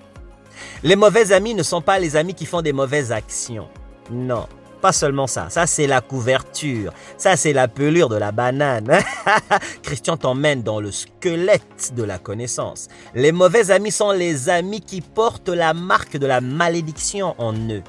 Les 0.84 0.94
mauvais 0.94 1.32
amis 1.32 1.54
ne 1.54 1.64
sont 1.64 1.82
pas 1.82 1.98
les 1.98 2.14
amis 2.14 2.34
qui 2.34 2.46
font 2.46 2.62
des 2.62 2.72
mauvaises 2.72 3.10
actions. 3.10 3.68
Non. 4.12 4.46
Pas 4.86 4.92
seulement 4.92 5.26
ça, 5.26 5.50
ça 5.50 5.66
c'est 5.66 5.88
la 5.88 6.00
couverture, 6.00 6.92
ça 7.18 7.36
c'est 7.36 7.52
la 7.52 7.66
pelure 7.66 8.08
de 8.08 8.14
la 8.14 8.30
banane. 8.30 9.00
Christian 9.82 10.16
t'emmène 10.16 10.62
dans 10.62 10.78
le 10.78 10.92
squelette 10.92 11.92
de 11.96 12.04
la 12.04 12.20
connaissance. 12.20 12.86
Les 13.12 13.32
mauvais 13.32 13.72
amis 13.72 13.90
sont 13.90 14.12
les 14.12 14.48
amis 14.48 14.80
qui 14.80 15.00
portent 15.00 15.48
la 15.48 15.74
marque 15.74 16.16
de 16.16 16.26
la 16.28 16.40
malédiction 16.40 17.34
en 17.38 17.52
eux 17.52 17.82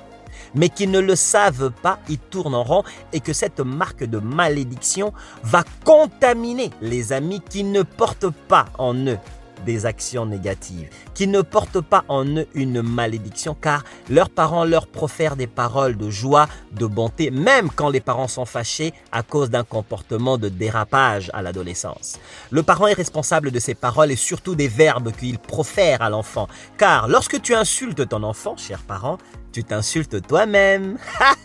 mais 0.55 0.69
qui 0.69 0.87
ne 0.87 0.99
le 0.99 1.15
savent 1.15 1.71
pas, 1.83 1.99
ils 2.09 2.17
tournent 2.17 2.55
en 2.55 2.63
rond 2.63 2.83
et 3.13 3.19
que 3.19 3.33
cette 3.33 3.59
marque 3.59 4.03
de 4.03 4.17
malédiction 4.17 5.13
va 5.43 5.63
contaminer 5.83 6.71
les 6.81 7.13
amis 7.13 7.41
qui 7.47 7.63
ne 7.63 7.83
portent 7.83 8.31
pas 8.47 8.65
en 8.79 8.95
eux 8.95 9.19
des 9.65 9.85
actions 9.85 10.25
négatives, 10.25 10.89
qui 11.13 11.27
ne 11.27 11.41
portent 11.41 11.81
pas 11.81 12.03
en 12.07 12.25
eux 12.25 12.47
une 12.53 12.81
malédiction, 12.81 13.55
car 13.59 13.83
leurs 14.09 14.29
parents 14.29 14.65
leur 14.65 14.87
profèrent 14.87 15.35
des 15.35 15.47
paroles 15.47 15.97
de 15.97 16.09
joie, 16.09 16.47
de 16.71 16.85
bonté, 16.85 17.31
même 17.31 17.69
quand 17.69 17.89
les 17.89 17.99
parents 17.99 18.27
sont 18.27 18.45
fâchés 18.45 18.93
à 19.11 19.23
cause 19.23 19.49
d'un 19.49 19.63
comportement 19.63 20.37
de 20.37 20.49
dérapage 20.49 21.31
à 21.33 21.41
l'adolescence. 21.41 22.19
Le 22.51 22.63
parent 22.63 22.87
est 22.87 22.93
responsable 22.93 23.51
de 23.51 23.59
ses 23.59 23.75
paroles 23.75 24.11
et 24.11 24.15
surtout 24.15 24.55
des 24.55 24.67
verbes 24.67 25.11
qu'il 25.11 25.39
profère 25.39 26.01
à 26.01 26.09
l'enfant, 26.09 26.47
car 26.77 27.07
lorsque 27.07 27.41
tu 27.41 27.53
insultes 27.53 28.07
ton 28.07 28.23
enfant, 28.23 28.55
cher 28.57 28.79
parent, 28.79 29.17
tu 29.51 29.63
t'insultes 29.63 30.25
toi-même. 30.27 30.97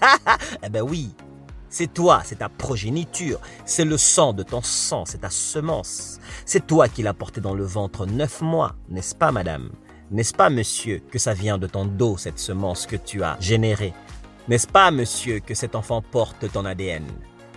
eh 0.62 0.68
ben 0.68 0.82
oui, 0.82 1.14
c'est 1.72 1.92
toi, 1.92 2.20
c'est 2.22 2.40
ta 2.40 2.50
progéniture, 2.50 3.40
c'est 3.64 3.86
le 3.86 3.96
sang 3.96 4.34
de 4.34 4.42
ton 4.42 4.60
sang, 4.60 5.04
c'est 5.06 5.22
ta 5.22 5.30
semence. 5.30 6.20
C'est 6.44 6.66
toi 6.66 6.86
qui 6.86 7.02
l'as 7.02 7.14
porté 7.14 7.40
dans 7.40 7.54
le 7.54 7.64
ventre 7.64 8.04
neuf 8.04 8.42
mois, 8.42 8.74
n'est-ce 8.90 9.14
pas, 9.14 9.32
madame? 9.32 9.70
N'est-ce 10.10 10.34
pas, 10.34 10.50
monsieur, 10.50 11.00
que 11.10 11.18
ça 11.18 11.32
vient 11.32 11.56
de 11.56 11.66
ton 11.66 11.86
dos, 11.86 12.18
cette 12.18 12.38
semence 12.38 12.86
que 12.86 12.96
tu 12.96 13.22
as 13.22 13.38
générée? 13.40 13.94
N'est-ce 14.48 14.66
pas, 14.66 14.90
monsieur, 14.90 15.40
que 15.40 15.54
cet 15.54 15.74
enfant 15.74 16.02
porte 16.02 16.52
ton 16.52 16.66
ADN 16.66 17.04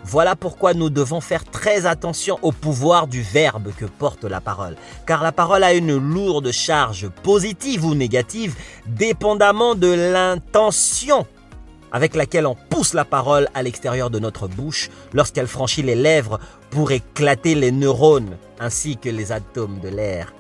voilà 0.08 0.36
pourquoi 0.36 0.76
nous 0.76 0.92
devons 0.92 1.20
faire 1.20 1.44
très 1.44 1.88
attention 1.88 2.38
au 2.44 2.52
pouvoir 2.52 3.08
du 3.08 3.24
verbe 3.24 3.74
que 3.76 3.86
porte 3.86 4.24
la 4.24 4.40
parole, 4.40 4.76
car 5.08 5.24
la 5.24 5.32
parole 5.32 5.64
a 5.64 5.74
une 5.74 5.98
lourde 5.98 6.52
charge 6.52 7.10
positive 7.24 7.84
ou 7.84 7.96
négative, 7.96 8.56
dépendamment 8.86 9.74
de 9.74 9.88
l'intention 9.88 11.26
avec 11.92 12.16
laquelle 12.16 12.46
on 12.46 12.56
pousse 12.56 12.94
la 12.94 13.06
parole 13.06 13.48
à 13.54 13.64
l'extérieur 13.64 14.10
de 14.10 14.20
notre 14.20 14.48
bouche 14.48 14.90
lorsqu'elle 15.14 15.48
franchit 15.48 15.82
les 15.82 15.96
lèvres 15.96 16.40
pour 16.70 16.92
éclater 16.92 17.56
les 17.56 17.72
neurones 17.72 18.38
ainsi 18.60 18.98
que 18.98 19.10
les 19.10 19.32
atomes 19.32 19.80
de 19.80 19.90
l'air. 19.90 20.34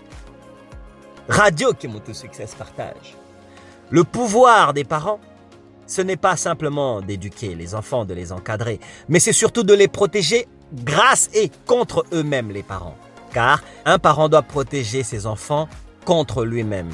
Radio 1.27 1.73
Kimoto 1.73 2.13
Success 2.13 2.53
partage. 2.55 3.15
Le 3.89 4.03
pouvoir 4.03 4.73
des 4.73 4.83
parents, 4.83 5.19
ce 5.87 6.01
n'est 6.01 6.17
pas 6.17 6.35
simplement 6.35 7.01
d'éduquer 7.01 7.55
les 7.55 7.75
enfants, 7.75 8.05
de 8.05 8.13
les 8.13 8.31
encadrer, 8.31 8.79
mais 9.09 9.19
c'est 9.19 9.33
surtout 9.33 9.63
de 9.63 9.73
les 9.73 9.87
protéger 9.87 10.47
grâce 10.73 11.29
et 11.33 11.51
contre 11.65 12.05
eux-mêmes 12.13 12.51
les 12.51 12.63
parents. 12.63 12.97
Car 13.33 13.61
un 13.85 13.99
parent 13.99 14.29
doit 14.29 14.41
protéger 14.41 15.03
ses 15.03 15.25
enfants 15.25 15.67
contre 16.05 16.45
lui-même. 16.45 16.89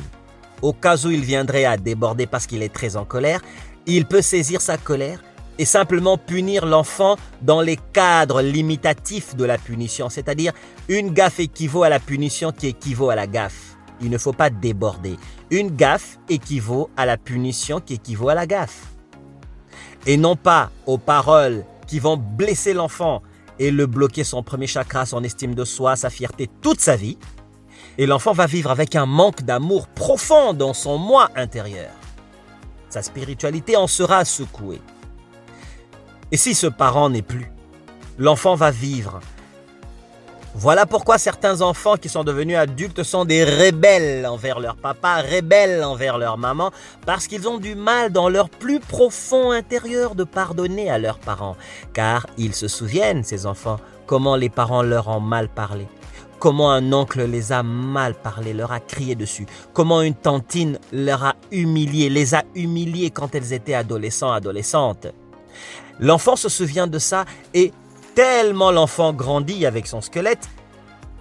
Au 0.61 0.73
cas 0.73 0.97
où 0.97 1.09
il 1.09 1.21
viendrait 1.21 1.65
à 1.65 1.77
déborder 1.77 2.27
parce 2.27 2.47
qu'il 2.47 2.61
est 2.61 2.73
très 2.73 2.95
en 2.95 3.05
colère, 3.05 3.41
il 3.85 4.05
peut 4.05 4.21
saisir 4.21 4.61
sa 4.61 4.77
colère 4.77 5.21
et 5.57 5.65
simplement 5.65 6.17
punir 6.17 6.65
l'enfant 6.65 7.17
dans 7.41 7.61
les 7.61 7.77
cadres 7.93 8.41
limitatifs 8.41 9.35
de 9.35 9.45
la 9.45 9.57
punition, 9.57 10.09
c'est-à-dire 10.09 10.53
une 10.87 11.13
gaffe 11.13 11.39
équivaut 11.39 11.83
à 11.83 11.89
la 11.89 11.99
punition 11.99 12.51
qui 12.51 12.67
équivaut 12.67 13.09
à 13.09 13.15
la 13.15 13.27
gaffe. 13.27 13.77
Il 14.01 14.09
ne 14.09 14.17
faut 14.17 14.33
pas 14.33 14.49
déborder. 14.49 15.17
Une 15.51 15.75
gaffe 15.75 16.17
équivaut 16.29 16.89
à 16.97 17.05
la 17.05 17.17
punition 17.17 17.79
qui 17.79 17.95
équivaut 17.95 18.29
à 18.29 18.35
la 18.35 18.47
gaffe. 18.47 18.87
Et 20.07 20.17
non 20.17 20.35
pas 20.35 20.71
aux 20.87 20.97
paroles 20.97 21.63
qui 21.85 21.99
vont 21.99 22.17
blesser 22.17 22.73
l'enfant 22.73 23.21
et 23.59 23.69
le 23.69 23.85
bloquer 23.85 24.23
son 24.23 24.41
premier 24.41 24.65
chakra, 24.65 25.05
son 25.05 25.23
estime 25.23 25.53
de 25.53 25.65
soi, 25.65 25.95
sa 25.95 26.09
fierté 26.09 26.49
toute 26.61 26.79
sa 26.79 26.95
vie. 26.95 27.19
Et 27.99 28.07
l'enfant 28.07 28.33
va 28.33 28.47
vivre 28.47 28.71
avec 28.71 28.95
un 28.95 29.05
manque 29.05 29.43
d'amour 29.43 29.87
profond 29.87 30.53
dans 30.53 30.73
son 30.73 30.97
moi 30.97 31.29
intérieur 31.35 31.91
sa 32.91 33.01
spiritualité 33.01 33.77
en 33.77 33.87
sera 33.87 34.25
secouée. 34.25 34.81
Et 36.31 36.37
si 36.37 36.53
ce 36.53 36.67
parent 36.67 37.09
n'est 37.09 37.21
plus, 37.21 37.51
l'enfant 38.17 38.55
va 38.55 38.71
vivre. 38.71 39.19
Voilà 40.53 40.85
pourquoi 40.85 41.17
certains 41.17 41.61
enfants 41.61 41.95
qui 41.95 42.09
sont 42.09 42.25
devenus 42.25 42.57
adultes 42.57 43.03
sont 43.03 43.23
des 43.23 43.45
rebelles 43.45 44.27
envers 44.27 44.59
leur 44.59 44.75
papa, 44.75 45.21
rebelles 45.21 45.81
envers 45.81 46.17
leur 46.17 46.37
maman, 46.37 46.71
parce 47.05 47.27
qu'ils 47.27 47.47
ont 47.47 47.57
du 47.57 47.73
mal 47.73 48.11
dans 48.11 48.27
leur 48.27 48.49
plus 48.49 48.81
profond 48.81 49.51
intérieur 49.51 50.13
de 50.13 50.25
pardonner 50.25 50.91
à 50.91 50.97
leurs 50.97 51.19
parents, 51.19 51.55
car 51.93 52.27
ils 52.37 52.53
se 52.53 52.67
souviennent, 52.67 53.23
ces 53.23 53.45
enfants, 53.45 53.79
comment 54.05 54.35
les 54.35 54.49
parents 54.49 54.83
leur 54.83 55.07
ont 55.07 55.21
mal 55.21 55.47
parlé, 55.47 55.87
comment 56.41 56.71
un 56.71 56.91
oncle 56.91 57.23
les 57.23 57.51
a 57.51 57.61
mal 57.61 58.15
parlé, 58.15 58.51
leur 58.51 58.71
a 58.71 58.79
crié 58.79 59.13
dessus, 59.13 59.45
comment 59.73 60.01
une 60.01 60.15
tantine 60.15 60.79
leur 60.91 61.23
a 61.23 61.35
humilié, 61.51 62.09
les 62.09 62.33
a 62.33 62.43
humiliés 62.55 63.11
quand 63.11 63.35
elles 63.35 63.53
étaient 63.53 63.75
adolescents, 63.75 64.31
adolescentes. 64.31 65.07
L'enfant 65.99 66.35
se 66.35 66.49
souvient 66.49 66.87
de 66.87 66.97
ça 66.97 67.25
et 67.53 67.71
tellement 68.15 68.71
l'enfant 68.71 69.13
grandit 69.13 69.67
avec 69.67 69.85
son 69.85 70.01
squelette, 70.01 70.49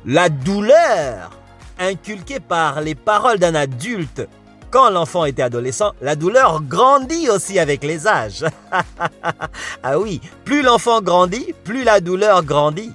la 0.06 0.30
douleur 0.30 1.30
inculquée 1.78 2.40
par 2.40 2.80
les 2.80 2.94
paroles 2.94 3.38
d'un 3.38 3.54
adulte 3.54 4.26
quand 4.70 4.88
l'enfant 4.88 5.26
était 5.26 5.42
adolescent, 5.42 5.92
la 6.00 6.16
douleur 6.16 6.62
grandit 6.62 7.28
aussi 7.28 7.58
avec 7.58 7.84
les 7.84 8.06
âges. 8.06 8.46
ah 9.82 9.98
oui, 9.98 10.20
plus 10.44 10.62
l'enfant 10.62 11.02
grandit, 11.02 11.52
plus 11.64 11.84
la 11.84 12.00
douleur 12.00 12.42
grandit. 12.42 12.92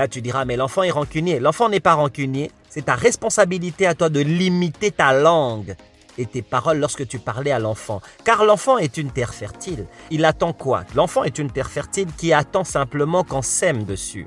Là, 0.00 0.08
tu 0.08 0.22
diras, 0.22 0.46
mais 0.46 0.56
l'enfant 0.56 0.82
est 0.82 0.90
rancunier. 0.90 1.40
L'enfant 1.40 1.68
n'est 1.68 1.78
pas 1.78 1.92
rancunier. 1.92 2.50
C'est 2.70 2.86
ta 2.86 2.94
responsabilité 2.94 3.86
à 3.86 3.94
toi 3.94 4.08
de 4.08 4.20
limiter 4.20 4.90
ta 4.90 5.12
langue 5.12 5.76
et 6.16 6.24
tes 6.24 6.40
paroles 6.40 6.78
lorsque 6.78 7.06
tu 7.06 7.18
parlais 7.18 7.50
à 7.50 7.58
l'enfant. 7.58 8.00
Car 8.24 8.46
l'enfant 8.46 8.78
est 8.78 8.96
une 8.96 9.10
terre 9.10 9.34
fertile. 9.34 9.84
Il 10.10 10.24
attend 10.24 10.54
quoi? 10.54 10.84
L'enfant 10.94 11.22
est 11.24 11.36
une 11.36 11.50
terre 11.50 11.68
fertile 11.68 12.06
qui 12.16 12.32
attend 12.32 12.64
simplement 12.64 13.24
qu'on 13.24 13.42
sème 13.42 13.84
dessus. 13.84 14.26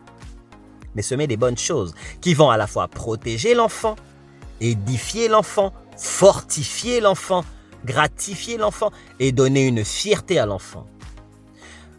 Mais 0.93 1.01
semer 1.01 1.25
des 1.25 1.37
bonnes 1.37 1.57
choses 1.57 1.95
qui 2.21 2.35
vont 2.35 2.51
à 2.51 2.57
la 2.57 2.67
fois 2.67 2.87
protéger 2.87 3.55
l'enfant, 3.55 3.95
édifier 4.61 5.27
l'enfant, 5.27 5.73
fortifier 5.97 7.01
l'enfant, 7.01 7.43
gratifier 7.83 8.57
l'enfant 8.57 8.91
et 9.19 9.31
donner 9.31 9.65
une 9.65 9.83
fierté 9.83 10.37
à 10.37 10.45
l'enfant. 10.45 10.85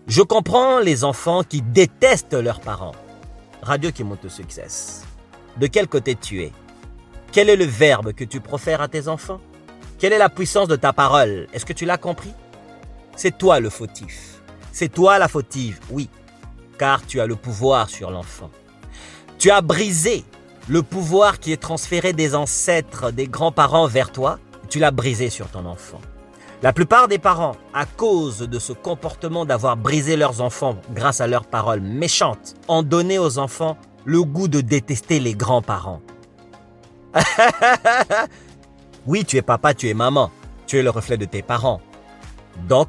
Je 0.07 0.23
comprends 0.23 0.79
les 0.79 1.03
enfants 1.03 1.43
qui 1.43 1.61
détestent 1.61 2.35
leurs 2.35 2.61
parents. 2.61 2.95
Radio 3.65 3.91
qui 3.91 4.05
monte 4.05 4.25
au 4.25 4.29
succès. 4.29 4.67
De 5.57 5.67
quel 5.67 5.89
côté 5.89 6.15
tu 6.15 6.43
es? 6.43 6.53
Quel 7.33 7.49
est 7.49 7.57
le 7.57 7.65
verbe 7.65 8.13
que 8.13 8.25
tu 8.25 8.41
profères 8.41 8.81
à 8.81 8.89
tes 8.89 9.09
enfants? 9.09 9.41
Quelle 9.99 10.13
est 10.13 10.19
la 10.19 10.29
puissance 10.29 10.69
de 10.69 10.77
ta 10.77 10.93
parole? 10.93 11.49
Est-ce 11.53 11.67
que 11.67 11.73
tu 11.73 11.85
l'as 11.85 11.99
compris? 11.99 12.33
C'est 13.17 13.37
toi 13.39 13.61
le 13.61 13.71
fautif. 13.71 14.41
C'est 14.73 14.89
toi 14.89 15.19
la 15.19 15.29
fautive, 15.29 15.79
oui, 15.91 16.09
car 16.79 17.07
tu 17.07 17.21
as 17.21 17.27
le 17.27 17.37
pouvoir 17.37 17.89
sur 17.89 18.11
l'enfant. 18.11 18.51
Tu 19.39 19.51
as 19.51 19.61
brisé 19.61 20.25
le 20.69 20.83
pouvoir 20.83 21.39
qui 21.39 21.53
est 21.53 21.61
transféré 21.61 22.13
des 22.13 22.35
ancêtres, 22.35 23.11
des 23.11 23.29
grands-parents 23.29 23.87
vers 23.87 24.11
toi. 24.11 24.39
Tu 24.69 24.79
l'as 24.79 24.91
brisé 24.91 25.31
sur 25.31 25.49
ton 25.49 25.67
enfant. 25.67 26.01
La 26.65 26.73
plupart 26.73 27.09
des 27.09 27.19
parents, 27.19 27.57
à 27.75 27.85
cause 27.85 28.39
de 28.39 28.59
ce 28.59 28.73
comportement 28.73 29.45
d'avoir 29.45 29.77
brisé 29.77 30.17
leurs 30.17 30.41
enfants 30.41 30.79
grâce 30.95 31.21
à 31.21 31.27
leurs 31.27 31.45
paroles 31.45 31.83
méchantes, 31.83 32.55
ont 32.69 32.83
donné 32.83 33.19
aux 33.19 33.37
enfants 33.37 33.77
le 34.07 34.25
goût 34.25 34.49
de 34.49 34.63
détester 34.63 35.21
les 35.21 35.35
grands-parents. 35.35 36.01
Oui, 39.07 39.27
tu 39.27 39.37
es 39.37 39.43
papa, 39.43 39.75
tu 39.75 39.91
es 39.91 39.93
maman. 39.93 40.31
Tu 40.67 40.79
es 40.79 40.83
le 40.83 40.89
reflet 40.89 41.19
de 41.19 41.27
tes 41.27 41.43
parents. 41.43 41.83
Donc, 42.67 42.89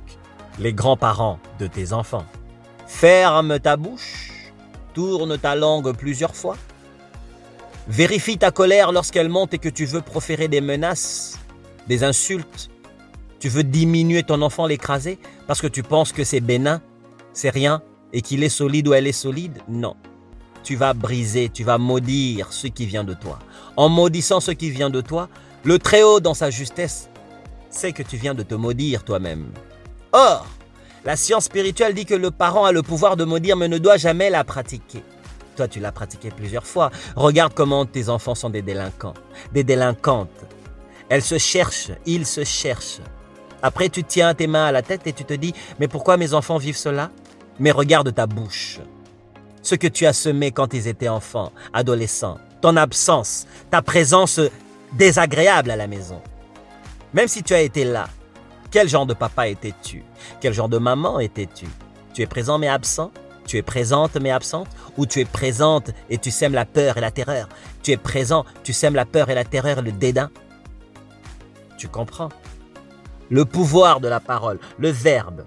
les 0.58 0.72
grands-parents 0.72 1.40
de 1.60 1.68
tes 1.68 1.92
enfants. 1.92 2.24
Ferme 2.88 3.60
ta 3.60 3.76
bouche. 3.76 4.32
Tourne 4.94 5.38
ta 5.38 5.56
langue 5.56 5.92
plusieurs 5.92 6.34
fois. 6.34 6.56
Vérifie 7.90 8.38
ta 8.38 8.52
colère 8.52 8.94
lorsqu'elle 8.94 9.28
monte 9.28 9.54
et 9.54 9.60
que 9.60 9.68
tu 9.68 9.84
veux 9.84 10.00
proférer 10.00 10.48
des 10.48 10.62
menaces, 10.62 11.38
des 11.90 12.06
insultes. 12.06 12.70
Tu 13.40 13.50
veux 13.50 13.64
diminuer 13.64 14.24
ton 14.24 14.42
enfant, 14.42 14.66
l'écraser 14.66 15.20
parce 15.48 15.62
que 15.62 15.68
tu 15.68 15.84
penses 15.84 16.12
que 16.12 16.24
c'est 16.24 16.40
bénin, 16.40 16.82
c'est 17.34 17.50
rien 17.50 17.82
et 18.14 18.22
qu'il 18.22 18.44
est 18.44 18.50
solide 18.50 18.88
ou 18.88 18.94
elle 18.94 19.08
est 19.08 19.12
solide? 19.12 19.60
Non. 19.68 19.96
Tu 20.64 20.76
vas 20.76 20.94
briser, 20.94 21.50
tu 21.50 21.64
vas 21.64 21.78
maudire 21.78 22.52
ce 22.52 22.68
qui 22.68 22.86
vient 22.86 23.04
de 23.04 23.14
toi. 23.14 23.40
En 23.78 23.90
maudissant 23.90 24.40
ce 24.40 24.52
qui 24.52 24.72
vient 24.72 24.90
de 24.90 25.02
toi, 25.02 25.30
le 25.64 25.78
Très-Haut, 25.78 26.20
dans 26.20 26.34
sa 26.34 26.50
justesse, 26.50 27.10
sait 27.70 27.92
que 27.92 28.04
tu 28.04 28.18
viens 28.18 28.34
de 28.34 28.44
te 28.44 28.56
maudire 28.56 29.04
toi-même. 29.04 29.46
Or, 30.12 30.48
la 31.04 31.16
science 31.16 31.46
spirituelle 31.46 31.94
dit 31.94 32.06
que 32.06 32.16
le 32.16 32.32
parent 32.32 32.66
a 32.66 32.72
le 32.72 32.82
pouvoir 32.82 33.16
de 33.16 33.26
maudire 33.26 33.58
mais 33.58 33.68
ne 33.68 33.78
doit 33.78 33.98
jamais 33.98 34.30
la 34.30 34.44
pratiquer. 34.44 35.04
Toi, 35.56 35.68
tu 35.68 35.80
l'as 35.80 35.92
pratiqué 35.92 36.32
plusieurs 36.32 36.66
fois. 36.66 36.90
Regarde 37.16 37.54
comment 37.54 37.86
tes 37.86 38.10
enfants 38.10 38.36
sont 38.36 38.50
des 38.50 38.62
délinquants, 38.62 39.14
des 39.54 39.64
délinquantes. 39.64 40.46
Elles 41.10 41.22
se 41.22 41.38
cherchent, 41.38 41.92
ils 42.06 42.26
se 42.26 42.44
cherchent. 42.44 43.02
Après, 43.62 43.90
tu 43.90 44.04
tiens 44.04 44.34
tes 44.34 44.48
mains 44.48 44.66
à 44.66 44.72
la 44.72 44.82
tête 44.82 45.08
et 45.08 45.14
tu 45.14 45.26
te 45.26 45.34
dis, 45.34 45.54
mais 45.80 45.88
pourquoi 45.88 46.18
mes 46.18 46.34
enfants 46.34 46.58
vivent 46.58 46.78
cela? 46.78 47.12
Mais 47.60 47.72
regarde 47.72 48.14
ta 48.14 48.28
bouche. 48.28 48.80
Ce 49.62 49.76
que 49.76 49.88
tu 49.88 50.06
as 50.06 50.14
semé 50.14 50.52
quand 50.52 50.74
ils 50.74 50.88
étaient 50.88 51.10
enfants, 51.10 51.52
adolescents, 51.74 52.38
ton 52.62 52.78
absence, 52.78 53.48
ta 53.72 53.82
présence 53.82 54.40
désagréable 54.94 55.72
à 55.72 55.76
la 55.76 55.88
maison. 55.88 56.22
Même 57.14 57.28
si 57.28 57.44
tu 57.44 57.54
as 57.54 57.62
été 57.62 57.84
là, 57.86 58.08
quel 58.72 58.90
genre 58.90 59.06
de 59.06 59.14
papa 59.14 59.48
étais-tu? 59.48 60.04
Quel 60.42 60.54
genre 60.54 60.70
de 60.70 60.78
maman 60.78 61.20
étais-tu? 61.20 61.66
Tu 62.14 62.22
es 62.22 62.28
présent 62.28 62.58
mais 62.58 62.68
absent? 62.68 63.12
Tu 63.48 63.58
es 63.58 63.62
présente 63.62 64.16
mais 64.18 64.32
absente? 64.32 64.68
Ou 64.98 65.06
tu 65.06 65.22
es 65.22 65.26
présente 65.26 65.92
et 66.10 66.18
tu 66.18 66.30
sèmes 66.30 66.54
la 66.54 66.66
peur 66.66 66.98
et 66.98 67.02
la 67.02 67.12
terreur? 67.12 67.48
Tu 67.84 67.92
es 67.92 67.98
présent, 67.98 68.46
tu 68.64 68.74
sèmes 68.74 68.96
la 68.96 69.06
peur 69.06 69.30
et 69.30 69.36
la 69.36 69.46
terreur 69.46 69.80
et 69.80 69.82
le 69.82 69.92
dédain? 69.92 70.30
Tu 71.78 71.88
comprends? 71.88 72.30
Le 73.30 73.46
pouvoir 73.46 74.00
de 74.00 74.08
la 74.08 74.20
parole, 74.20 74.60
le 74.78 74.90
verbe. 74.90 75.46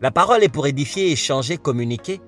La 0.00 0.10
parole 0.10 0.44
est 0.44 0.48
pour 0.48 0.66
édifier, 0.66 1.10
échanger, 1.10 1.56
communiquer. 1.56 2.20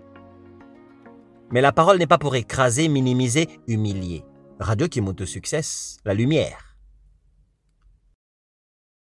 Mais 1.51 1.61
la 1.61 1.73
parole 1.73 1.99
n'est 1.99 2.07
pas 2.07 2.19
pour 2.19 2.35
écraser, 2.35 2.89
minimiser, 2.89 3.49
humilier. 3.67 4.25
Radio 4.59 4.89
qui 4.89 5.01
monte 5.01 5.21
au 5.21 5.27
succès, 5.27 5.61
la 6.05 6.15
lumière. 6.15 6.70